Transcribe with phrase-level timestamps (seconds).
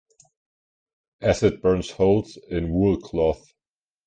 [1.21, 3.53] Acid burns holes in wool cloth.